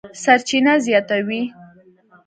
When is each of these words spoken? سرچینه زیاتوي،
سرچینه 0.23 0.73
زیاتوي، 0.85 1.41